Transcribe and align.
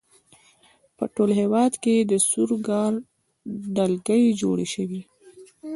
په 0.97 1.05
ټول 1.15 1.29
هېواد 1.41 1.73
کې 1.83 1.95
د 2.11 2.13
سور 2.29 2.49
ګارډ 2.67 2.97
ډلګۍ 3.75 4.23
جوړې 4.41 4.67
شوې. 4.73 5.01